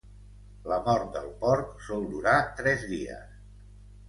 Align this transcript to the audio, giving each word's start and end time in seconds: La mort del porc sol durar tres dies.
La 0.71 0.79
mort 0.87 1.11
del 1.17 1.27
porc 1.43 1.75
sol 1.89 2.09
durar 2.15 2.35
tres 2.63 2.89
dies. 2.97 3.39